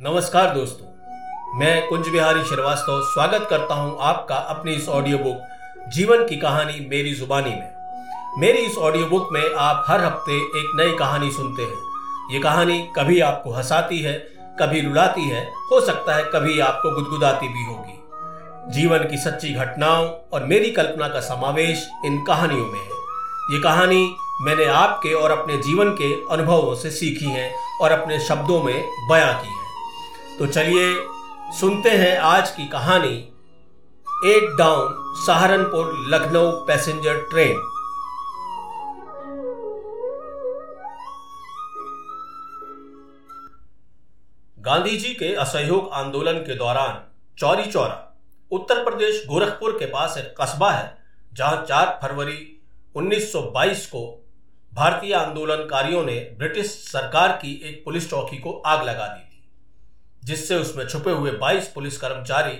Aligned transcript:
नमस्कार 0.00 0.52
दोस्तों, 0.54 0.86
मैं 1.58 1.88
कुंज 1.88 2.08
बिहारी 2.08 2.44
श्रीवास्तव 2.44 3.00
स्वागत 3.04 3.46
करता 3.50 3.74
हूँ 3.74 3.96
आपका 4.00 4.34
अपनी 4.34 4.72
इस 4.72 4.88
ऑडियो 4.88 5.18
बुक 5.18 5.90
जीवन 5.94 6.24
की 6.26 6.36
कहानी 6.36 6.86
मेरी 6.90 7.14
जुबानी 7.14 7.50
में। 7.50 8.40
मेरी 8.40 8.58
इस 8.58 8.76
ऑडियो 8.78 9.06
बुक 9.06 9.28
में 9.32 9.54
आप 9.54 9.84
हर 9.88 10.04
हफ़्ते 10.04 10.36
एक 10.60 10.70
नई 10.76 10.96
कहानी 10.98 11.30
सुनते 11.30 11.62
हैं। 11.62 12.32
ये 12.32 12.40
कहानी 12.40 12.78
कभी 12.96 13.20
आपको 13.20 13.52
हंसाती 13.52 13.98
है, 13.98 14.14
कभी 14.60 14.80
रुलाती 14.80 15.28
है, 15.30 15.44
हो 15.72 15.80
सकता 15.80 16.16
है 16.16 16.24
कभी 16.24 16.58
आपको 16.60 16.94
गुदगुदाती 16.94 17.48
भी 17.48 17.64
होगी। 17.64 18.72
जीवन 18.72 19.08
की 19.10 19.18
सच्ची 19.18 19.54
घटनाओं 19.54 20.08
और 20.32 20.44
मेरी 20.44 20.70
कल्पना 20.70 21.08
का 21.08 21.20
समावेश 21.24 21.86
इन 22.04 22.24
कहानियों 22.24 22.66
में 22.66 22.80
है। 22.80 23.54
ये 23.54 23.62
कहानी 23.62 24.10
मैंने 24.42 24.64
आपके 24.78 25.14
और 25.14 25.30
अपने 25.32 25.56
जीवन 25.58 25.90
के 25.92 26.14
अनुभवों 26.32 26.74
से 26.74 26.90
सीखी 26.92 27.30
है 27.30 27.52
और 27.82 27.92
अपने 27.92 28.20
शब्दों 28.20 28.62
में 28.62 28.74
बयां 29.10 29.34
की 29.34 29.57
तो 30.38 30.46
चलिए 30.46 30.82
सुनते 31.52 31.90
हैं 31.90 32.18
आज 32.18 32.50
की 32.50 32.66
कहानी। 32.68 33.16
Eight 34.26 34.50
down, 34.58 34.94
Saharanpur, 35.16 35.92
Lucknow 36.08 36.50
passenger 36.66 37.20
train. 37.30 37.56
Gandhi 44.58 44.96
ji 44.96 45.14
के 45.14 45.34
असहयोग 45.34 45.90
आंदोलन 45.92 46.38
के 46.38 46.54
दौरान 46.54 47.04
चौरी 47.38 47.70
चौरा, 47.70 48.16
उत्तर 48.52 48.84
प्रदेश 48.84 49.24
गोरखपुर 49.28 49.78
के 49.78 49.86
पास 49.86 50.18
एक 50.18 50.34
कस्बा 50.40 50.70
है, 50.70 50.98
जहाँ 51.32 51.64
4 51.66 51.98
फरवरी 52.02 52.40
1922 52.94 53.86
को 53.86 54.06
भारतीय 54.72 55.14
आंदोलनकारियों 55.14 56.04
ने 56.04 56.18
ब्रिटिश 56.38 56.66
सरकार 56.84 57.32
की 57.32 57.60
एक 57.64 57.84
पुलिस 57.84 58.10
चौकी 58.10 58.38
को 58.38 58.62
आग 58.66 58.84
लगा 58.84 59.06
दी। 59.06 59.27
जिससे 60.24 60.56
उसमें 60.56 60.86
छुपे 60.86 61.10
हुए 61.10 61.30
22 61.38 61.66
पुलिस 61.66 61.98
कर्मचारी 61.98 62.58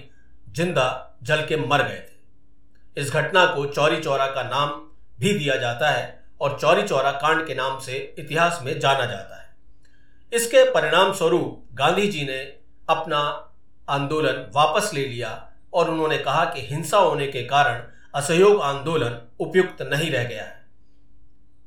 ज़िंदा 0.57 1.17
जल 1.23 1.45
के 1.47 1.57
मर 1.59 1.83
गए 1.83 1.99
थे। 1.99 3.01
इस 3.01 3.13
घटना 3.13 3.45
को 3.47 3.67
चौरी 3.67 4.01
चौरा 4.01 4.27
का 4.27 4.43
नाम 4.43 4.71
भी 5.21 5.33
दिया 5.39 5.57
जाता 5.57 5.91
है 5.91 6.07
और 6.41 6.59
चौरी 6.61 6.83
चौरा 6.83 7.11
कांड 7.13 7.47
के 7.47 7.55
नाम 7.55 7.79
से 7.81 7.97
इतिहास 8.19 8.61
में 8.65 8.79
जाना 8.81 9.05
जाता 9.07 9.37
है। 9.37 9.47
इसके 10.33 10.65
परिणाम 10.71 11.13
स्वरूप 11.13 11.69
गांधी 11.75 12.07
जी 12.09 12.25
ने 12.25 12.39
अपना 12.91 13.19
आंदोलन 13.89 14.45
वापस 14.55 14.91
ले 14.95 15.05
लिया 15.05 15.31
और 15.75 15.91
उन्होंने 15.91 16.19
कहा 16.19 16.45
कि 16.45 16.67
हिंसा 16.67 16.99
होने 16.99 17.27
के 17.27 17.43
कारण 17.45 17.83
असहयोग 18.15 18.61
आंदोलन 18.63 19.19
उपयुक्त 19.41 19.83
नहीं 19.83 20.11
रह 20.11 20.25
गया 20.25 20.43
है। 20.43 20.67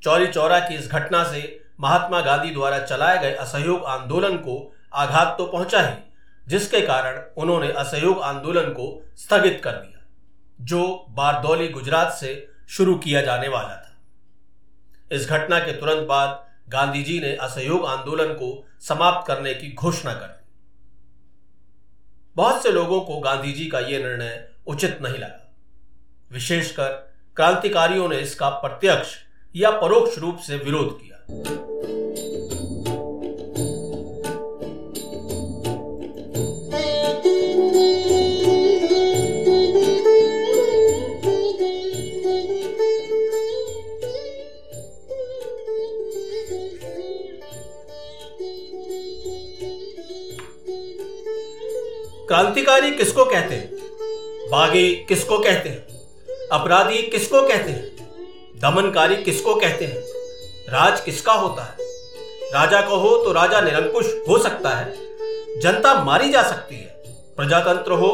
चौरी 0.04 0.28
चौरा 0.28 0.60
की 0.60 0.76
इस 0.76 0.92
घटना 0.92 1.24
से 1.24 1.42
महात्मा 1.80 2.22
गांधी 2.22 2.50
द्वारा 2.50 2.80
चलाए 2.80 3.18
गए 3.18 3.34
असहयोग 3.36 3.84
आंदोलन 3.86 4.38
को 4.38 4.56
आघात 4.94 5.36
तो 5.38 5.46
पहुँचा 5.46 5.82
ही, 5.82 5.96
जिसके 6.48 6.82
कारण 6.82 7.22
उन्होंने 7.38 7.72
असहयोग 7.72 8.22
आंदोलन 8.22 8.70
को 8.70 9.06
स्थगित 9.18 9.62
कर 9.64 9.72
दिया, 9.72 10.06
जो 10.62 11.06
बारदौली 11.10 11.68
गुजरात 11.68 12.14
से 12.14 12.50
शुरू 12.70 12.96
किया 12.96 13.22
जाने 13.22 13.48
वाला 13.48 13.76
था। 13.76 13.98
इस 15.12 15.30
घटना 15.30 15.60
के 15.60 15.72
तुरंत 15.72 16.08
बाद 16.08 16.46
गांधी 16.70 17.04
जी 17.04 17.20
ने 17.20 17.36
असहयोग 17.36 17.86
आंदोलन 17.86 18.34
को 18.34 18.68
समाप्त 18.80 19.28
करने 19.28 19.54
की 19.54 19.72
घोषणा 19.72 20.14
कर 20.14 20.28
दी। 20.28 20.46
बहुत 22.36 22.64
से 22.64 22.72
लोगों 22.72 23.02
को 23.02 23.20
गांधी 23.20 23.52
जी 23.54 23.66
का 23.66 23.80
यह 23.80 24.04
निर्णय 24.04 24.50
उचित 24.68 25.00
नहीं 25.02 25.18
लगा। 25.18 25.54
विशेषकर 26.32 26.90
क्रांतिकारियों 27.36 28.10
ने 28.10 28.20
इसका 28.20 28.50
प्रत्यक्ष 28.50 29.16
या 29.56 29.72
परोक्ष 29.72 30.18
रूप 30.18 30.38
से 30.38 30.58
विरोध 30.58 31.00
किया। 31.02 31.71
क्रांतिकारी 52.32 52.92
किसको 52.92 53.24
कहते 53.26 53.56
हैं? 53.56 53.70
बागी 54.52 54.92
किसको 55.08 55.38
कहते 55.38 55.70
हैं? 55.70 56.50
अपराधी 56.52 57.02
किसको 57.04 57.42
कहते 57.42 57.72
हैं? 57.72 58.60
दमनकारी 58.62 59.16
किसको 59.16 59.56
कहते 59.56 59.86
हैं? 59.86 60.04
राज 60.70 61.02
किसका 61.02 61.34
होता 61.34 61.64
है? 61.64 61.88
राजा 62.54 62.82
को 62.82 62.98
हो 62.98 63.10
तो 63.18 63.32
राजा 63.32 63.60
निरंकुश 63.62 64.14
हो 64.30 64.38
सकता 64.38 64.70
है। 64.70 64.94
जनता 65.62 65.94
मारी 66.04 66.30
जा 66.30 66.44
सकती 66.44 66.76
है। 66.76 67.04
प्रजातंत्र 67.38 67.92
हो 67.94 68.12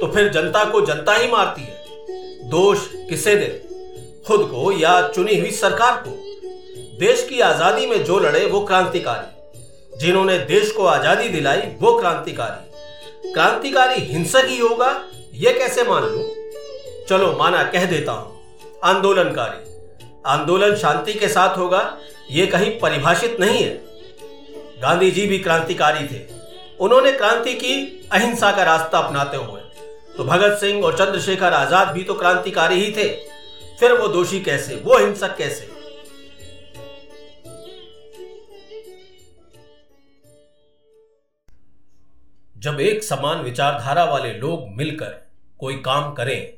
तो 0.00 0.12
फिर 0.12 0.28
जनता 0.28 0.64
को 0.64 0.80
जनता 0.86 1.14
ही 1.14 1.30
मारती 1.30 1.62
है। 1.62 2.48
दोष 2.50 2.86
किसे 3.08 3.36
दे? 3.36 3.48
खुद 4.26 4.48
को 4.50 4.72
या 4.72 5.00
चुनी 5.08 5.38
हुई 5.40 5.50
सरकार 5.52 5.96
को? 6.06 6.10
देश 6.98 7.26
की 7.28 7.40
आज़ादी 7.40 7.86
में 7.86 8.04
जो 8.04 8.18
लड़े 8.18 8.44
वो 8.46 8.60
क्रांतिकारी। 8.60 9.98
जिन्होंने 9.98 10.38
देश 10.44 10.70
को 10.72 10.86
आज़ादी 10.86 11.28
दिलाई 11.28 11.60
वो 11.80 11.98
क्रांतिकारी। 11.98 12.72
क्रांतिकारी 13.34 14.00
हिंसक 14.02 14.44
ही 14.46 14.58
होगा 14.58 14.88
यह 15.34 15.58
कैसे 15.58 15.82
मान 15.84 16.02
लू? 16.02 16.22
चलो, 17.08 17.32
माना 17.32 17.62
कह 17.62 17.84
देता 17.84 18.12
हूँ, 18.12 18.60
आंदोलनकारी। 18.84 19.72
आंदोलन 20.26 20.74
शांति 20.76 21.12
के 21.12 21.28
साथ 21.28 21.56
होगा 21.58 21.80
यह 22.30 22.50
कहीं 22.50 22.70
परिभाषित 22.80 23.36
नहीं 23.40 23.62
है। 23.62 23.74
गांधी 24.82 25.10
जी 25.10 25.26
भी 25.26 25.38
क्रांतिकारी 25.38 26.06
थे। 26.06 26.22
उन्होंने 26.80 27.12
क्रांति 27.12 27.54
की 27.54 27.74
अहिंसा 28.12 28.50
का 28.52 28.62
रास्ता 28.62 28.98
अपनाते 28.98 29.36
हुए। 29.36 29.60
तो 30.16 30.24
भगत 30.24 30.58
सिंह 30.60 30.84
और 30.84 30.96
चंद्रशेखर 30.98 31.52
आज़ाद 31.52 31.88
भी 31.88 32.02
तो 32.02 32.14
क्रांतिकारी 32.14 32.82
ही 32.82 32.90
थे। 32.92 33.08
फिर 33.80 33.92
वो 33.92 34.08
दोषी 34.08 34.40
कैसे? 34.40 34.74
वो 34.76 34.98
हिंसक 34.98 35.36
कैसे? 35.36 35.68
जब 42.64 42.80
एक 42.80 43.02
समान 43.04 43.38
विचारधारा 43.38 44.04
वाले 44.04 44.32
लोग 44.32 44.68
मिलकर 44.76 45.10
कोई 45.60 45.74
काम 45.76 46.12
करें, 46.14 46.52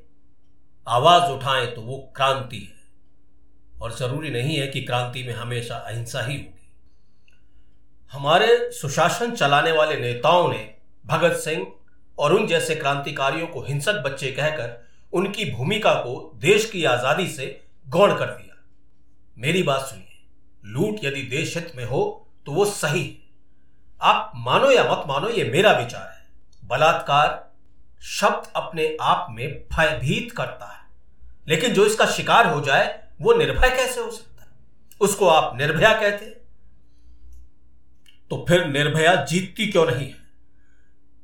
आवाज़ 0.87 1.31
उठाएँ 1.33 1.67
तो 1.67 1.83
वो 1.83 1.97
क्रांति 2.17 2.59
है। 2.59 3.81
और 3.81 3.93
ज़रूरी 3.93 4.31
नहीं 4.31 4.57
है 4.57 4.67
कि 4.67 4.81
क्रांति 4.83 5.23
में 5.23 5.33
हमेशा 5.35 5.77
अहिंसा 5.77 6.23
ही 6.23 6.37
होगी। 6.37 6.71
हमारे 8.13 8.71
सुशासन 8.73 9.35
चलाने 9.35 9.73
वाले 9.73 9.97
नेताओं 9.97 10.49
ने 10.53 10.65
भगत 11.07 11.37
सिंह 11.37 11.67
और 12.19 12.33
उन 12.33 12.47
जैसे 12.47 12.75
क्रांतिकारियों 12.75 13.47
को 13.47 13.63
हिंसक 13.63 14.03
बच्चे 14.05 14.31
कहकर 14.31 14.79
उनकी 15.13 15.51
भूमिका 15.51 15.95
को 15.95 16.33
देश 16.37 16.71
की 16.71 16.85
आज़ादी 16.85 17.29
से 17.29 17.63
गौण 17.89 18.17
कर 18.17 18.27
दिया। 18.27 18.63
मेरी 19.39 19.63
बात 19.63 19.81
सुनिए, 19.81 20.25
लूट 20.65 21.05
यदि 21.05 21.23
देश 21.29 21.57
हित 21.57 21.73
में 21.77 21.85
हो 21.85 22.03
तो 22.47 22.53
वो 22.53 22.65
सही 22.65 23.05
है। 23.05 23.26
आप 24.03 24.33
मानो 24.37 24.71
या 24.71 24.85
मत 24.85 25.05
मानो, 25.09 25.29
ये 25.29 25.45
मेरा 25.45 25.73
विचार 25.73 26.09
है। 26.09 26.27
बलात्कार 26.65 27.53
शब्द 28.03 28.53
अपने 28.57 28.97
आप 29.01 29.27
में 29.31 29.65
भयभीत 29.77 30.37
करता 30.37 30.67
है। 30.67 30.81
लेकिन 31.49 31.75
जो 31.75 31.87
इसका 31.87 32.07
शिकार 32.07 32.47
हो 32.47 32.61
जाए, 32.61 33.09
वो 33.21 33.35
निर्भय 33.35 33.71
कैसे 33.71 34.01
हो 34.01 34.11
सकता 34.11 34.43
है? 34.43 34.49
उसको 35.01 35.29
आप 35.29 35.57
निर्भया 35.57 36.01
कहते 36.01 36.27
तो 38.31 38.45
फिर 38.49 38.67
निर्भया 38.67 39.15
जीतती 39.15 39.67
क्यों 39.67 39.87
नहीं 39.87 40.09
है? 40.09 40.27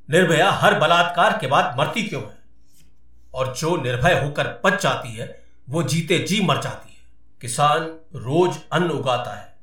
निर्भया 0.09 0.51
हर 0.51 0.79
बलात्कार 0.79 1.37
के 1.37 1.47
बाद 1.47 1.77
मरती 1.77 2.03
क्यों 2.03 2.23
है? 2.23 2.37
और 3.33 3.55
जो 3.55 3.77
निर्भय 3.77 4.21
होकर 4.23 4.61
बच 4.65 4.83
जाती 4.83 5.15
है, 5.15 5.43
वो 5.69 5.83
जीते 5.83 6.19
जी 6.19 6.41
मर 6.41 6.61
जाती 6.61 6.93
है। 6.93 6.99
किसान 7.41 7.81
रोज 8.15 8.57
अन्न 8.71 8.89
उगाता 8.89 9.35
है। 9.39 9.55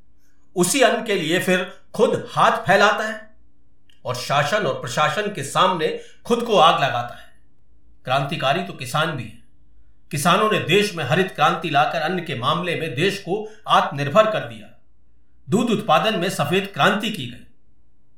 उसी 0.57 0.81
अन्न 0.81 1.05
के 1.05 1.15
लिए 1.15 1.39
फिर 1.39 1.80
खुद 1.95 2.29
हाथ 2.33 2.53
फैलाता 2.53 3.09
है 3.09 3.31
और 4.05 4.15
शासन 4.15 4.67
और 4.67 4.81
प्रशासन 4.81 5.33
के 5.35 5.43
सामने 5.43 6.01
खुद 6.25 6.43
को 6.43 6.59
आग 6.59 6.83
लगाता 6.83 7.15
है। 7.15 7.31
क्रांतिकारी 8.05 8.63
तो 8.63 8.73
किसान 8.73 9.11
भी 9.11 9.25
है। 9.25 9.39
किसानों 10.11 10.51
ने 10.53 10.59
देश 10.59 10.95
में 10.95 11.05
हरित 11.05 11.31
क्रांति 11.31 11.71
लाकर 11.71 12.01
अन्न 12.01 12.25
के 12.25 12.35
मामले 12.35 12.75
में 12.77 12.95
देश 12.95 13.19
को 13.19 13.53
आत्मनिर्भर 13.69 14.31
कर 14.31 14.41
दिया। 14.41 14.81
दूध 15.49 15.71
उत्पादन 15.71 16.19
में 16.19 16.31
सफ़ेद 16.31 16.71
क्रांति 16.75 17.11
की 17.11 17.27
गई। 17.27 17.47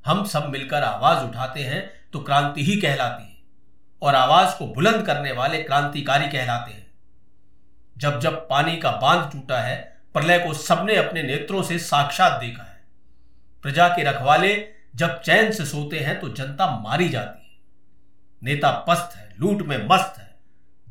हम 0.07 0.25
सब 0.25 0.49
मिलकर 0.49 0.83
आवाज़ 0.83 1.25
उठाते 1.25 1.61
हैं 1.61 1.91
तो 2.13 2.21
क्रांति 2.21 2.65
ही 2.65 2.81
कहलाती 2.81 3.23
है 3.23 3.37
और 4.03 4.15
आवाज़ 4.15 4.57
को 4.57 4.67
बुलंद 4.67 5.07
करने 5.07 5.33
वाले 5.33 5.63
क्रांतिकारी 5.63 6.29
कहलाते 6.29 6.73
हैं। 6.73 6.87
जब 7.99 8.21
जब 8.21 8.49
पानी 8.49 8.77
का 8.77 8.91
बाँध 8.93 9.33
टूटा 9.33 9.61
है, 9.61 10.01
प्रलय 10.15 10.39
को 10.39 10.55
सबने 10.55 10.97
अपने 10.97 11.23
नेत्रों 11.23 11.63
से 11.63 11.79
साक्षात 11.79 12.41
देखा 12.41 12.63
है। 12.63 12.72
प्रजा 13.63 13.89
के 13.89 14.03
रखवाले 14.05 14.69
जब 14.97 15.21
चैन 15.21 15.53
से 15.53 15.67
सोते 15.67 15.99
हैं 15.99 16.21
तो 16.21 16.29
जनता 16.29 16.67
मारी 16.81 17.09
जाती 17.09 17.43
है। 17.43 17.61
नेता 18.43 18.71
पस्त 18.71 19.17
है, 19.17 19.35
लूट 19.41 19.63
में 19.63 19.89
मस्त 19.89 20.15
है। 20.19 20.35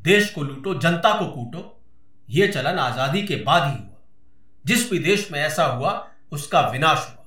देश 0.02 0.30
को 0.30 0.42
लूटो, 0.42 0.74
जनता 0.74 1.18
को 1.18 1.26
कूटो। 1.26 1.82
यह 2.30 2.52
चलन 2.52 2.78
आज़ादी 2.78 3.22
के 3.22 3.36
बाद 3.36 3.62
ही 3.62 3.76
हुआ। 3.76 3.98
जिस 4.66 4.90
भी 4.90 4.98
देश 4.98 5.28
में 5.32 5.40
ऐसा 5.40 5.64
हुआ, 5.64 6.08
उसका 6.32 6.60
विनाश 6.60 6.98
हुआ। 6.98 7.24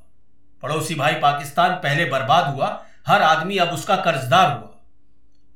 पड़ोसी 0.62 0.96
भाई 0.96 1.14
पाकिस्तान 1.14 1.74
पहले 1.74 2.06
बर्बाद 2.06 2.54
हुआ, 2.56 2.86
हर 3.08 3.22
आदमी 3.22 3.58
अब 3.58 3.68
उसका 3.68 3.96
कर्जदार 3.96 4.58
हुआ। 4.58 4.70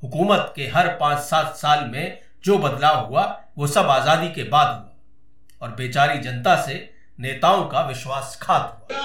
हुकूमत 0.02 0.52
के 0.56 0.66
हर 0.66 0.88
पाँच 0.88 1.18
सात 1.18 1.56
साल 1.56 1.84
में 1.84 2.20
जो 2.44 2.58
बदलाव 2.58 3.06
हुआ, 3.06 3.40
वो 3.58 3.66
सब 3.66 3.86
आज़ादी 3.86 4.28
के 4.28 4.44
बाद 4.44 4.66
हुआ। 4.66 4.86
और 5.62 5.74
बेचारी 5.74 6.18
जनता 6.18 6.62
से 6.62 6.94
नेताओं 7.20 7.68
का 7.68 7.82
विश्वासघात 7.82 8.86
हुआ। 8.90 8.98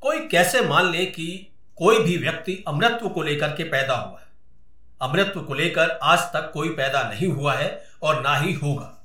कोई 0.00 0.28
कैसे 0.28 0.60
मान 0.60 0.92
ले 0.92 1.06
कि 1.06 1.52
कोई 1.76 1.98
भी 1.98 2.16
व्यक्ति 2.16 2.64
अमृत्व 2.68 3.08
को 3.08 3.22
लेकर 3.22 3.48
के 3.48 3.64
पैदा 3.64 3.94
हुआ 3.94 4.20
है? 4.20 4.26
अमृत्व 5.02 5.40
को 5.40 5.54
लेकर 5.54 5.98
आज 6.02 6.18
तक 6.18 6.50
कोई 6.54 6.68
पैदा 6.68 7.02
नहीं 7.02 7.28
हुआ 7.28 7.54
है 7.54 7.86
और 8.02 8.22
ना 8.22 8.36
ही 8.36 8.52
होगा। 8.52 8.99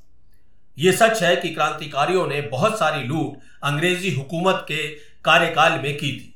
यह 0.78 0.92
सच 0.92 1.24
है 1.24 1.36
कि 1.36 1.50
क्रांतिकारियों 1.50 2.28
ने 2.28 2.42
बहुत 2.42 2.80
सारी 2.80 3.04
लूट 3.04 3.38
अंग्रेज़ी 3.64 4.12
हुकूमत 4.12 4.66
के 4.68 4.88
कार्यकाल 5.24 5.72
में 5.72 5.98
की 5.98 6.12
थी। 6.12 6.32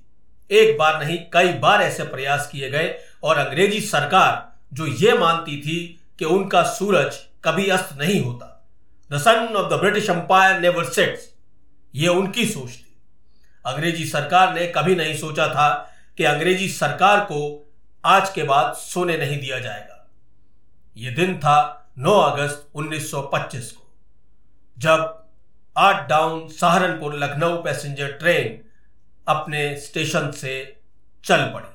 एक 0.51 0.77
बार 0.77 1.03
नहीं, 1.05 1.17
कई 1.33 1.53
बार 1.53 1.81
ऐसे 1.81 2.03
प्रयास 2.03 2.49
किए 2.51 2.69
गए 2.69 2.95
और 3.23 3.37
अंग्रेज़ी 3.37 3.81
सरकार 3.81 4.57
जो 4.73 4.87
ये 4.87 5.17
मानती 5.17 5.61
थी 5.61 5.99
कि 6.19 6.25
उनका 6.25 6.63
सूरज 6.63 7.17
कभी 7.43 7.67
अस्त 7.69 7.89
नहीं 7.99 8.21
होता। 8.21 8.67
The 9.11 9.17
sun 9.17 9.53
of 9.57 9.73
the 9.73 9.73
British 9.73 10.09
empire 10.09 10.59
never 10.59 10.83
sets 10.83 11.29
ये 11.95 12.07
उनकी 12.07 12.45
सोच 12.45 12.69
थी। 12.69 12.97
अंग्रेज़ी 13.65 14.05
सरकार 14.05 14.53
ने 14.53 14.67
कभी 14.67 14.95
नहीं 14.95 15.17
सोचा 15.17 15.47
था 15.47 15.95
कि 16.17 16.23
अंग्रेज़ी 16.23 16.69
सरकार 16.69 17.19
को 17.19 17.71
आज 18.05 18.29
के 18.29 18.43
बाद 18.43 18.73
सोने 18.73 19.17
नहीं 19.17 19.39
दिया 19.39 19.59
जाएगा। 19.59 20.09
यह 20.97 21.15
दिन 21.15 21.37
था 21.39 21.89
9 21.97 22.19
अगस्त 22.19 22.69
1925 22.75 23.71
को। 23.71 23.88
जब 24.79 25.23
आठ 25.77 26.07
down 26.09 26.47
Saharanpur 26.47 27.15
Lucknow 27.15 27.57
passenger 27.63 28.11
train 28.11 28.61
अपने 29.27 29.63
स्टेशन 29.79 30.31
से 30.31 30.53
चल 31.23 31.45
पड़ी। 31.53 31.67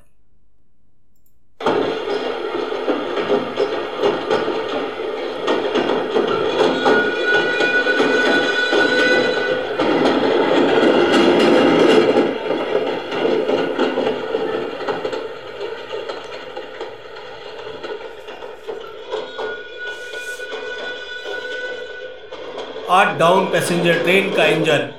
आठ 22.95 23.17
डाउन 23.17 23.45
पैसेंजर 23.45 24.03
ट्रेन 24.03 24.33
का 24.33 24.45
इंजन 24.45 24.89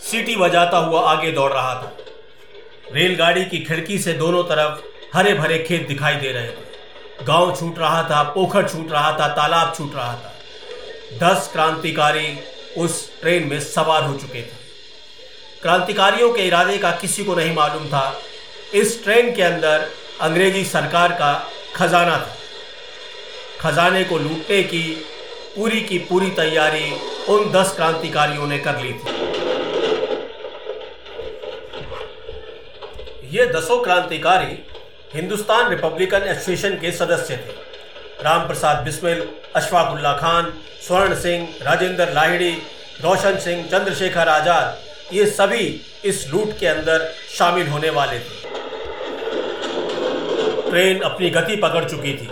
सीटी 0.00 0.36
बजाता 0.36 0.78
हुआ 0.78 1.00
आगे 1.00 1.30
दौड़ 1.30 1.52
रहा 1.52 1.74
था। 1.74 1.96
रेलगाड़ी 2.92 3.44
की 3.44 3.58
खिड़की 3.58 3.98
से 3.98 4.12
दोनों 4.12 4.42
तरफ़ 4.42 4.78
हरे 5.16 5.34
भरे 5.34 5.58
खेत 5.58 5.88
दिखाई 5.88 6.14
दे 6.14 6.32
रहे 6.32 6.48
थे। 6.48 7.24
गाँव 7.24 7.56
छूट 7.56 7.78
रहा 7.78 8.02
था, 8.02 8.22
पोखर 8.22 8.68
छूट 8.68 8.92
रहा 8.92 9.12
था, 9.12 9.28
तालाब 9.28 9.74
छूट 9.78 9.94
रहा 9.94 10.14
था। 10.14 10.32
दस 11.22 11.50
क्रांतिकारी 11.52 12.38
उस 12.78 13.20
ट्रेन 13.20 13.48
में 13.48 13.60
सवार 13.60 14.02
हो 14.02 14.14
चुके 14.14 14.42
थे। 14.42 14.64
क्रांतिकारियों 15.62 16.32
के 16.32 16.42
इरादे 16.42 16.78
का 16.78 16.90
किसी 16.90 17.24
को 17.24 17.34
नहीं 17.34 17.54
मालूम 17.54 17.86
था। 17.86 18.20
इस 18.74 19.04
ट्रेन 19.04 19.34
के 19.34 19.42
अंदर 19.42 19.88
अंग्रेज़ी 20.20 20.64
सरकार 20.64 21.12
का 21.12 21.50
खजाना 21.74 22.16
था। 22.18 22.36
खजाने 23.60 24.04
को 24.04 24.18
लूटने 24.18 24.62
की 24.62 24.82
पूरी 25.56 25.80
की 25.80 25.98
पूरी 25.98 26.30
तैयारी 26.30 27.15
उन 27.28 27.50
दस 27.52 27.72
क्रांतिकारियों 27.76 28.46
ने 28.46 28.58
कर 28.58 28.80
ली 28.80 28.92
थी। 28.92 29.14
ये 33.28 33.46
दसों 33.46 33.78
क्रांतिकारी 33.84 34.58
हिंदुस्तान 35.14 35.68
रिपब्लिकन 35.70 36.22
एसोसिएशन 36.24 36.76
के 36.80 36.92
सदस्य 36.92 37.36
थे। 37.36 37.54
राम 38.24 38.46
प्रसाद 38.46 38.84
बिस्मिल, 38.84 39.26
अशफाकुल्ला 39.56 40.12
खान, 40.12 40.52
स्वर्ण 40.82 41.14
सिंह, 41.14 41.48
राजेंद्र 41.62 42.12
लाहिड़ी, 42.12 42.52
रोशन 43.02 43.38
सिंह, 43.38 43.66
चंद्रशेखर 43.66 44.28
आज़ाद, 44.28 44.78
ये 45.12 45.26
सभी 45.26 45.64
इस 46.04 46.26
लूट 46.30 46.58
के 46.58 46.66
अंदर 46.66 47.12
शामिल 47.30 47.68
होने 47.68 47.90
वाले 47.90 48.18
थे। 48.18 48.44
ट्रेन 50.70 51.00
अपनी 51.00 51.30
गति 51.30 51.56
पकड़ 51.56 51.84
चुकी 51.84 52.12
थी। 52.12 52.30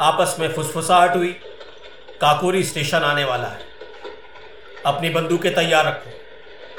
आपस 0.00 0.36
में 0.40 0.52
फुसफुसाहट 0.52 1.16
हुई। 1.16 1.32
काकोरी 2.20 2.62
स्टेशन 2.64 3.02
आने 3.04 3.24
वाला 3.24 3.48
है। 3.48 3.66
अपनी 4.86 5.10
बंदूकें 5.10 5.54
तैयार 5.54 5.86
रखो। 5.86 6.10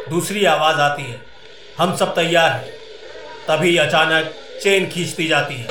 दूसरी 0.10 0.46
आवाज़ 0.46 0.78
आती 0.78 1.04
है, 1.04 1.22
हम 1.78 1.96
सब 1.96 2.16
तैयार 2.16 2.52
हैं। 2.52 2.72
तभी 3.48 3.78
अचानक 3.78 4.36
चेन 4.64 4.90
खींचती 4.90 5.28
जाती 5.28 5.56
है। 5.56 5.68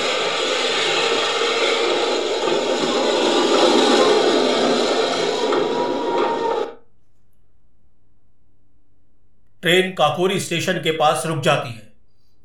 ट्रेन 9.62 9.92
काकोरी 9.92 10.40
स्टेशन 10.40 10.72
के 10.72 10.90
पास 10.90 11.22
रुक 11.26 11.42
जाती 11.42 11.68
है। 11.68 11.92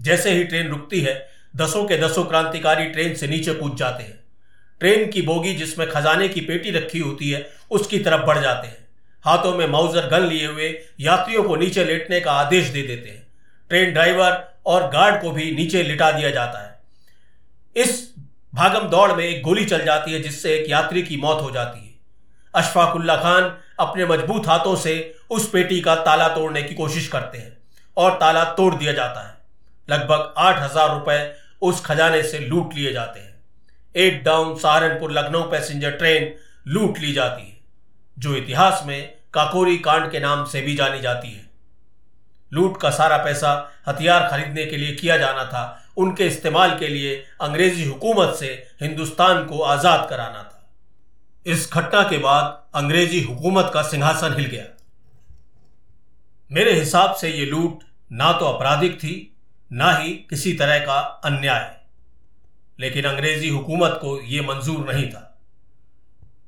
जैसे 0.01 0.31
ही 0.31 0.43
ट्रेन 0.43 0.67
रुकती 0.67 1.01
है, 1.01 1.29
दसों 1.55 1.85
के 1.85 1.97
दसों 1.97 2.23
क्रांतिकारी 2.23 2.85
ट्रेन 2.85 3.15
से 3.15 3.27
नीचे 3.27 3.53
कूद 3.53 3.75
जाते 3.75 4.03
हैं। 4.03 4.23
ट्रेन 4.79 5.11
की 5.11 5.21
बोगी 5.21 5.53
जिसमें 5.53 5.89
खजाने 5.89 6.27
की 6.27 6.41
पेटी 6.41 6.71
रखी 6.71 6.99
होती 6.99 7.31
है, 7.31 7.51
उसकी 7.71 7.99
तरफ़ 7.99 8.21
बढ़ 8.21 8.39
जाते 8.39 8.67
हैं। 8.67 8.82
हाथों 9.25 9.55
में 9.55 9.65
माउजर 9.67 10.07
गन 10.09 10.25
लिए 10.25 10.45
हुए 10.47 10.69
यात्रियों 11.01 11.43
को 11.43 11.55
नीचे 11.55 11.83
लेटने 11.85 12.19
का 12.19 12.31
आदेश 12.33 12.67
दे 12.67 12.81
देते 12.81 13.09
हैं। 13.09 13.21
ट्रेन 13.69 13.93
ड्राइवर 13.93 14.43
और 14.65 14.87
गार्ड 14.89 15.21
को 15.21 15.31
भी 15.31 15.51
नीचे 15.51 15.83
लिटा 15.83 16.11
दिया 16.11 16.29
जाता 16.31 16.59
है। 16.59 16.79
इस 17.75 18.01
भागम 18.53 18.87
दौड़ 18.89 19.11
में 19.11 19.23
एक 19.25 19.41
गोली 19.43 19.65
चल 19.65 19.85
जाती 19.85 20.13
है, 20.13 20.21
जिससे 20.21 20.53
एक 20.55 20.69
यात्री 20.69 21.01
की 21.03 21.17
मौत 21.17 21.41
हो 21.41 21.51
जाती 21.51 21.79
है। 21.79 21.91
अशफाकुल्ला 22.53 23.15
खान 23.15 23.51
अपने 23.79 24.05
मज़बूत 24.05 24.47
हाथों 24.47 24.75
से 24.77 24.93
उस 25.31 25.49
पेटी 25.49 25.79
का 25.81 25.95
ताला 26.01 26.27
तोड़ने 26.27 26.61
की 26.63 26.73
कोशिश 26.75 27.07
करते 27.07 27.37
हैं 27.37 27.57
और 27.97 28.11
ताला 28.17 28.43
तोड़ 28.53 28.73
दिया 28.75 28.93
जाता 28.93 29.27
है। 29.27 29.33
लगभग 29.87 30.33
आठ 30.37 30.59
हज़ार 30.59 30.89
रुपए 30.89 31.17
उस 31.61 31.83
खजाने 31.85 32.21
से 32.23 32.39
लूट 32.39 32.75
लिए 32.75 32.91
जाते 32.93 33.19
हैं। 33.19 33.33
Eight 33.95 34.23
down 34.23 34.55
Saharanpur 34.57 35.11
Lucknow 35.11 35.41
passenger 35.51 35.91
train 35.93 36.33
लूट 36.67 36.99
ली 36.99 37.13
जाती 37.13 37.41
है। 37.41 37.52
जो 38.19 38.35
इतिहास 38.35 38.83
में 38.85 39.13
काकोरी 39.33 39.77
कांड 39.77 40.11
के 40.11 40.19
नाम 40.19 40.45
से 40.45 40.61
भी 40.61 40.75
जानी 40.75 40.99
जाती 40.99 41.31
है। 41.31 41.49
लूट 42.53 42.81
का 42.81 42.89
सारा 42.89 43.17
पैसा 43.17 43.51
हथियार 43.87 44.27
खरीदने 44.29 44.65
के 44.65 44.77
लिए 44.77 44.95
किया 44.95 45.17
जाना 45.17 45.45
था। 45.45 45.63
उनके 45.97 46.27
इस्तेमाल 46.27 46.77
के 46.79 46.87
लिए 46.87 47.15
अंग्रेज़ी 47.41 47.83
हुकूमत 47.83 48.35
से 48.35 48.47
हिंदुस्तान 48.81 49.45
को 49.45 49.59
आज़ाद 49.59 50.07
कराना 50.09 50.43
था। 50.43 50.69
इस 51.45 51.69
घटना 51.73 52.03
के 52.03 52.17
बाद 52.17 52.63
अंग्रेज़ी 52.75 53.21
हुकूमत 53.21 53.71
का 53.73 53.81
सिंहासन 53.81 54.33
हिल 54.33 54.45
गया। 54.45 54.65
मेरे 56.51 56.73
हिसाब 56.73 57.15
से 57.15 57.29
यह 57.29 57.45
लूट 57.45 57.83
ना 58.11 58.31
तो 58.31 58.45
आपराधिक 58.45 58.97
थी, 58.97 59.35
ना 59.71 59.91
ही 59.91 60.09
किसी 60.29 60.53
तरह 60.53 60.79
का 60.79 60.99
अन्याय। 60.99 61.75
लेकिन 62.79 63.05
अंग्रेज़ी 63.05 63.49
हुकूमत 63.49 63.99
को 64.01 64.19
यह 64.21 64.41
मंजूर 64.41 64.93
नहीं 64.93 65.09
था। 65.09 65.22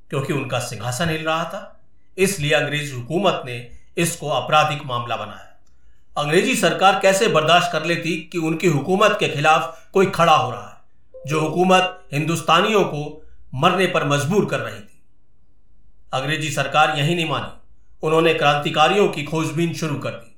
क्योंकि 0.09 0.33
उनका 0.33 0.59
सिंहासन 0.59 1.09
हिल 1.09 1.25
रहा 1.25 1.43
था। 1.43 1.81
इसलिए 2.17 2.51
अंग्रेज़ी 2.51 2.91
हुकूमत 2.91 3.41
ने 3.45 3.71
इसको 3.97 4.29
आपराधिक 4.29 4.85
मामला 4.85 5.15
बनाया। 5.15 5.51
अंग्रेज़ी 6.17 6.55
सरकार 6.55 6.99
कैसे 6.99 7.27
बर्दाश्त 7.27 7.71
कर 7.71 7.85
लेती 7.85 8.29
कि 8.31 8.37
उनकी 8.37 8.67
हुकूमत 8.67 9.17
के 9.19 9.27
खिलाफ 9.29 9.89
कोई 9.93 10.05
खड़ा 10.05 10.35
हो 10.35 10.51
रहा 10.51 10.67
है, 10.67 10.77
जो 11.27 11.39
हुकूमत 11.39 12.03
हिंदुस्तानियों 12.13 12.83
को 12.83 13.25
मरने 13.55 13.87
पर 13.87 14.07
मजबूर 14.07 14.45
कर 14.45 14.59
रही 14.59 14.79
थी? 14.79 15.03
अंग्रेज़ी 16.13 16.51
सरकार 16.51 16.97
यही 16.97 17.15
नहीं 17.15 17.29
मानी। 17.29 18.07
उन्होंने 18.07 18.33
क्रांतिकारियों 18.33 19.07
की 19.07 19.23
खोजबीन 19.23 19.73
शुरू 19.73 19.95
कर 19.95 20.09
दी। 20.09 20.35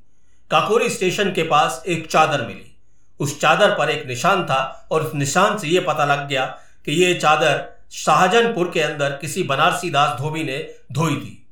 काकोरी 0.51 0.89
स्टेशन 0.89 1.31
के 1.31 1.43
पास 1.43 1.83
एक 1.88 2.07
चादर 2.07 2.47
मिली। 2.47 2.75
उस 3.19 3.39
चादर 3.41 3.75
पर 3.75 3.89
एक 3.89 4.07
निशान 4.07 4.45
था 4.45 4.88
और 4.91 5.03
उस 5.03 5.15
निशान 5.15 5.57
से 5.57 5.67
यह 5.67 5.86
पता 5.88 6.05
लग 6.05 6.27
गया 6.27 6.45
कि 6.86 6.91
यह 6.91 7.19
चादर 7.19 7.76
शाहजहानपुर 7.91 8.72
के 8.72 8.82
अंदर 8.82 9.12
किसी 9.12 9.44
बनारसी 9.44 9.89
दास 9.89 10.20
धोबी 10.20 10.44
ने 10.44 10.58
धोई 10.91 11.15
थी। 11.15 11.48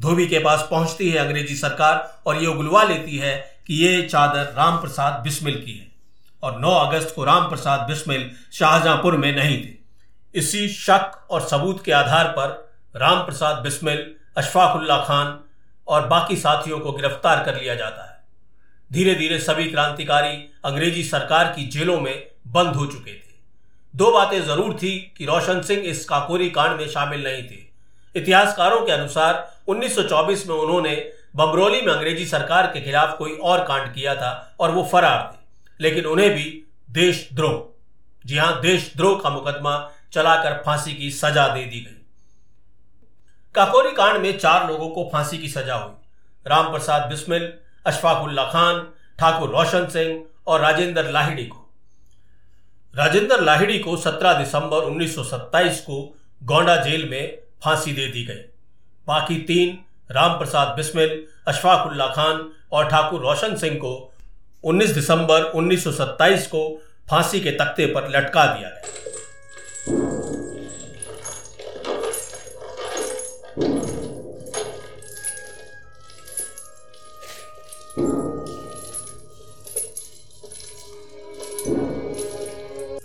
धोबी 0.00 0.26
के 0.26 0.38
पास 0.38 0.66
पहुँचती 0.70 1.10
है 1.10 1.18
अंग्रेज़ी 1.18 1.56
सरकार 1.56 2.22
और 2.26 2.36
ये 2.36 2.46
उगलवा 2.46 2.82
लेती 2.82 3.16
है 3.16 3.36
कि 3.66 3.74
ये 3.74 4.02
चादर 4.02 4.52
राम 4.56 4.76
प्रसाद 4.76 5.20
बिस्मिल 5.22 5.54
की 5.54 5.78
है। 5.78 5.86
और 6.42 6.60
9 6.60 6.70
अगस्त 6.70 7.14
को 7.14 7.24
राम 7.24 7.48
प्रसाद 7.48 7.80
बिस्मिल 7.80 8.30
शाहजहांपुर 8.52 9.16
में 9.16 9.36
नहीं 9.36 9.58
थे। 9.64 9.76
इसी 10.34 10.68
शक 10.68 11.26
और 11.30 11.40
सबूत 11.40 11.84
के 11.84 11.92
आधार 11.92 12.28
पर 12.28 12.72
राम 12.96 13.24
प्रसाद 13.26 13.62
बिस्मिल 13.62 14.14
अशफाकुल्ला 14.36 14.96
खान 15.04 15.38
और 15.88 16.06
बाकी 16.06 16.36
साथियों 16.36 16.80
को 16.80 16.92
गिरफ़्तार 16.92 17.44
कर 17.44 17.60
लिया 17.60 17.74
जाता 17.74 18.02
है। 18.02 18.16
धीरे 18.92 19.14
धीरे 19.14 19.38
सभी 19.38 19.70
क्रांतिकारी 19.70 20.36
अंग्रेज़ी 20.64 21.04
सरकार 21.04 21.52
की 21.56 21.66
जेलों 21.66 22.00
में 22.00 22.30
बंद 22.46 22.76
हो 22.76 22.86
चुके 22.86 23.12
थे। 23.12 23.27
दो 23.98 24.10
बातें 24.10 24.42
ज़रूर 24.42 24.74
थी 24.74 25.14
कि 25.18 25.24
रोशन 25.24 25.60
सिंह 25.62 25.82
इस 25.82 26.04
काकोरी 26.04 26.50
कांड 26.50 26.80
में 26.80 26.88
शामिल 26.88 27.24
नहीं 27.24 27.42
थे। 27.42 28.20
इतिहासकारों 28.20 28.86
के 28.86 28.92
अनुसार 28.92 29.56
1924 29.68 30.46
में 30.48 30.54
उन्होंने 30.56 31.12
बमरोली 31.36 31.80
में 31.80 31.92
अंग्रेज़ी 31.92 32.26
सरकार 32.26 32.66
के 32.66 32.80
खिलाफ 32.80 33.18
कोई 33.18 33.36
और 33.36 33.64
कांड 33.64 33.94
किया 33.94 34.14
था 34.14 34.56
और 34.60 34.70
वो 34.70 34.88
फरार 34.92 35.32
थे। 35.32 35.82
लेकिन 35.82 36.06
उन्हें 36.06 36.30
भी 36.30 36.64
देशद्रोह, 36.90 37.74
जी 38.26 38.36
हाँ, 38.36 38.60
देशद्रोह 38.60 39.20
का 39.20 39.30
मुकदमा 39.30 39.90
चलाकर 40.12 40.62
फांसी 40.66 40.94
की 40.94 41.10
सजा 41.10 41.48
दे 41.48 41.64
दी 41.64 41.80
गई। 41.80 42.02
काकोरी 43.54 43.92
कांड 43.92 44.22
में 44.22 44.38
चार 44.38 44.68
लोगों 44.68 44.88
को 44.88 45.10
फांसी 45.12 45.38
की 45.38 45.48
सजा 45.48 45.74
हुई। 45.74 45.94
राम 46.46 46.70
प्रसाद 46.70 47.08
बिस्मिल 47.08 47.52
अशफाकुल्ला 47.86 48.44
खान, 48.44 48.88
ठाकुर 49.18 49.48
रोशन 49.48 49.86
सिंह 49.86 50.24
और 50.46 50.60
राजेंद्र 50.60 51.10
लाहिड़ी 51.10 51.46
को। 51.46 51.67
राजेंद्र 52.94 53.40
लाहिड़ी 53.40 53.78
को 53.78 53.96
17 53.96 54.38
दिसंबर 54.38 54.84
1927 54.84 55.80
को 55.80 56.16
गोंडा 56.44 56.76
जेल 56.76 57.08
में 57.08 57.38
फांसी 57.64 57.92
दे 57.92 58.06
दी 58.06 58.24
गई। 58.24 58.42
बाकी 59.06 59.36
तीन 59.38 59.78
राम 60.10 60.38
प्रसाद 60.38 60.68
बिस्मिल, 60.68 61.24
अशफाकुल्ला 61.48 62.06
खान 62.06 62.50
और 62.72 62.88
ठाकुर 62.88 63.20
रोशन 63.20 63.56
सिंह 63.56 63.76
को 63.76 63.92
19 64.64 64.94
दिसंबर 64.94 65.42
1927 65.54 66.46
को 66.46 66.82
फांसी 67.10 67.40
के 67.40 67.50
तख्ते 67.50 67.86
पर 67.86 68.08
लटका 68.08 68.46
दिया 68.46 68.68
गया। 68.68 69.07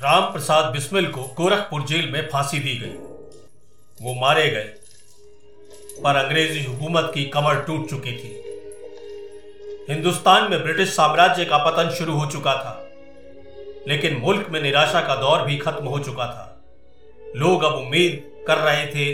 राम 0.03 0.23
प्रसाद 0.31 0.65
बिस्मिल 0.71 1.05
को 1.07 1.21
गोरखपुर 1.37 1.83
जेल 1.87 2.09
में 2.11 2.27
फांसी 2.29 2.57
दी 2.59 2.73
गई। 2.77 2.95
वो 3.97 4.13
मारे 4.21 4.47
गए, 4.49 4.63
पर 6.03 6.15
अंग्रेज़ी 6.15 6.63
हुकूमत 6.63 7.11
की 7.13 7.23
कमर 7.25 7.61
टूट 7.67 7.89
चुकी 7.89 8.11
थी। 8.13 8.31
हिंदुस्तान 9.89 10.49
में 10.51 10.63
ब्रिटिश 10.63 10.89
साम्राज्य 10.89 11.45
का 11.45 11.57
पतन 11.59 11.89
शुरू 11.89 12.13
हो 12.13 12.25
चुका 12.31 12.55
था, 12.55 12.73
लेकिन 13.87 14.17
मुल्क 14.17 14.49
में 14.49 14.61
निराशा 14.61 15.01
का 15.01 15.15
दौर 15.15 15.41
भी 15.41 15.57
खत्म 15.57 15.85
हो 15.85 15.99
चुका 15.99 16.25
था। 16.27 16.49
लोग 17.35 17.63
अब 17.63 17.73
उम्मीद 17.75 18.21
कर 18.47 18.57
रहे 18.59 18.85
थे 18.87 19.11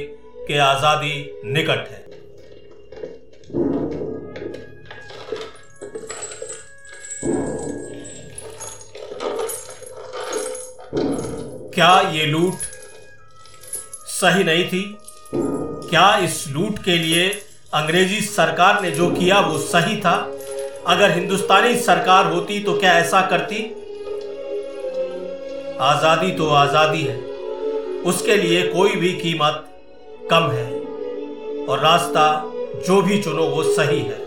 कि 0.48 0.58
आज़ादी 0.63 1.15
निकट 1.48 1.89
है। 1.89 2.05
क्या 11.79 12.00
ये 12.12 12.25
लूट 12.25 12.53
सही 14.07 14.43
नहीं 14.43 14.63
थी? 14.67 14.98
क्या 15.89 16.17
इस 16.17 16.48
लूट 16.48 16.79
के 16.83 16.98
लिए 16.98 17.29
अंग्रेज़ी 17.74 18.19
सरकार 18.21 18.81
ने 18.81 18.91
जो 18.91 19.09
किया 19.09 19.39
वो 19.39 19.57
सही 19.57 19.95
था? 19.98 20.15
अगर 20.88 21.12
हिंदुस्तानी 21.12 21.79
सरकार 21.79 22.25
होती 22.25 22.59
तो 22.59 22.77
क्या 22.79 22.93
ऐसा 22.93 23.21
करती? 23.21 23.63
आज़ादी 25.81 26.31
तो 26.31 26.50
आज़ादी 26.50 27.03
है। 27.03 27.17
उसके 28.03 28.38
लिए 28.38 28.67
कोई 28.67 28.95
भी 28.95 29.13
कीमत 29.13 29.65
कम 30.31 30.51
है। 30.51 30.67
और 31.65 31.79
रास्ता 31.79 32.43
जो 32.88 33.01
भी 33.01 33.24
चुनो 33.24 33.43
वो 33.43 33.63
सही 33.63 34.00
है। 34.00 34.19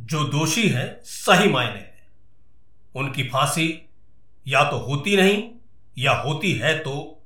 जो 0.00 0.24
दोषी 0.24 0.68
है, 0.68 1.00
सही 1.04 1.48
मायने 1.48 1.74
में। 1.74 1.92
उनकी 2.96 3.22
फांसी 3.22 3.82
या 4.46 4.64
तो 4.64 4.76
होती 4.78 5.16
नहीं, 5.16 5.42
या 5.98 6.12
होती 6.12 6.52
है 6.52 6.78
तो 6.78 7.22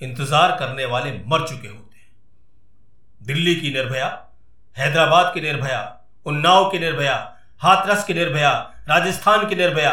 इंतज़ार 0.00 0.56
करने 0.58 0.84
वाले 0.84 1.12
मर 1.26 1.46
चुके 1.48 1.68
होते 1.68 1.98
हैं। 1.98 2.08
दिल्ली 3.20 3.54
की 3.54 3.72
निर्भया, 3.72 4.06
हैदराबाद 4.76 5.32
की 5.34 5.40
निर्भया, 5.40 5.80
उन्नाव 6.26 6.70
की 6.70 6.78
निर्भया, 6.78 7.36
हाथरस 7.60 8.04
की 8.04 8.14
निर्भया, 8.14 8.50
राजस्थान 8.88 9.48
की 9.48 9.54
निर्भया, 9.54 9.92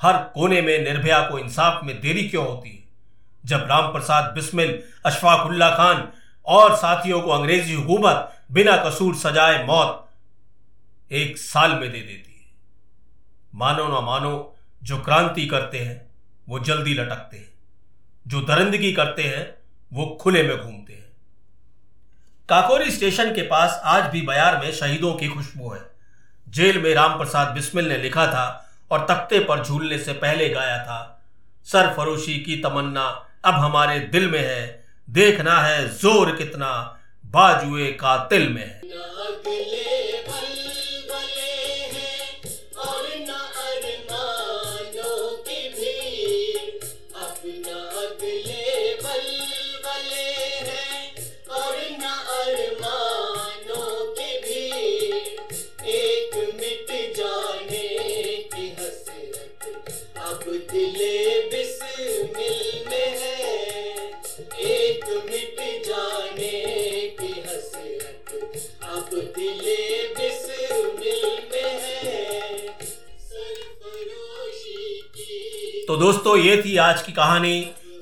हर 0.00 0.16
कोने 0.34 0.60
में 0.62 0.78
निर्भया 0.78 1.20
को 1.20 1.38
इंसाफ 1.38 1.84
में 1.84 2.00
देरी 2.00 2.28
क्यों 2.28 2.46
होती 2.46 2.70
है? 2.70 2.84
जब 3.44 3.66
राम 3.70 3.92
प्रसाद 3.92 4.32
बिस्मिल, 4.34 4.82
अशफाकुल्ला 5.06 5.70
खान 5.70 6.08
और 6.46 6.74
साथियों 6.76 7.20
को 7.20 7.30
अंग्रेज़ी 7.30 7.74
हुकूमत 7.74 8.32
बिना 8.52 8.76
कसूर 8.76 9.14
सजाए 9.14 9.64
मौत 9.64 10.02
एक 11.10 11.38
साल 11.38 11.70
में 11.70 11.80
दे 11.82 11.98
देती 11.98 12.32
है। 12.40 12.46
मानो 13.54 13.88
ना 13.88 14.00
मानो 14.00 14.55
जो 14.82 14.98
क्रांति 14.98 15.46
करते 15.46 15.78
हैं, 15.78 16.10
वो 16.48 16.58
जल्दी 16.58 16.94
लटकते 16.94 17.36
हैं। 17.36 17.54
जो 18.26 18.40
दरिंदगी 18.40 18.92
करते 18.92 19.22
हैं, 19.22 19.54
वो 19.92 20.06
खुले 20.20 20.42
में 20.42 20.56
घूमते 20.58 20.92
हैं। 20.92 21.04
काकोरी 22.48 22.90
स्टेशन 22.90 23.34
के 23.34 23.42
पास 23.42 23.80
आज 23.84 24.10
भी 24.10 24.22
बयार 24.22 24.60
में 24.60 24.72
शहीदों 24.72 25.14
की 25.14 25.28
खुशबू 25.28 25.72
है। 25.72 25.80
जेल 26.48 26.82
में 26.82 26.94
राम 26.94 27.18
प्रसाद 27.18 27.48
बिस्मिल 27.48 27.88
ने 27.88 27.96
लिखा 27.98 28.26
था 28.26 28.70
और 28.90 29.06
तख्ते 29.10 29.38
पर 29.38 29.64
झूलने 29.64 29.98
से 29.98 30.12
पहले 30.12 30.48
गाया 30.48 30.78
था, 30.78 31.22
सरफरोशी 31.64 32.38
की 32.40 32.56
तमन्ना 32.56 33.06
अब 33.44 33.54
हमारे 33.54 33.98
दिल 33.98 34.30
में 34.30 34.40
है, 34.40 34.84
देखना 35.10 35.60
है 35.60 35.88
ज़ोर 35.88 36.36
कितना 36.36 36.98
बाजुए 37.26 37.92
का 37.92 38.16
तिल 38.24 38.48
में 38.48 38.64
है। 38.64 38.80
दोस्तों 76.36 76.48
ये 76.48 76.62
थी 76.62 76.76
आज 76.76 77.02
की 77.02 77.12
कहानी 77.12 77.54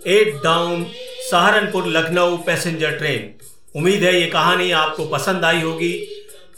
eight 0.07 0.35
down 0.45 0.85
Saharanpur 1.31 1.87
Lucknow 1.87 2.37
passenger 2.37 2.97
train 2.99 3.31
उम्मीद 3.77 4.03
है 4.05 4.15
ये 4.21 4.27
कहानी 4.27 4.71
आपको 4.73 5.05
पसंद 5.09 5.45
आई 5.45 5.61
होगी। 5.61 5.93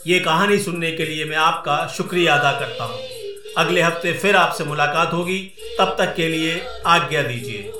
ये 0.07 0.19
कहानी 0.21 0.59
सुनने 0.59 0.93
के 0.93 1.05
लिए 1.05 1.25
मैं 1.25 1.37
आपका 1.37 1.77
शुक्रिया 1.97 2.35
अदा 2.35 2.53
करता 2.61 2.85
हूँ। 2.85 3.01
अगले 3.59 3.83
हफ़्ते 3.83 4.13
फिर 4.13 4.37
आपसे 4.37 4.65
मुलाकात 4.65 5.13
होगी। 5.13 5.39
तब 5.79 5.95
तक 5.99 6.15
के 6.17 6.29
लिए 6.29 6.61
आज्ञा 6.87 7.23
दीजिए। 7.23 7.73